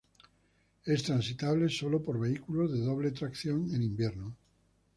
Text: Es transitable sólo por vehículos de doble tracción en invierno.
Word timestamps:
Es 0.83 1.03
transitable 1.03 1.69
sólo 1.69 2.01
por 2.01 2.19
vehículos 2.19 2.71
de 2.71 2.79
doble 2.79 3.11
tracción 3.11 3.69
en 3.71 3.83
invierno. 3.83 4.35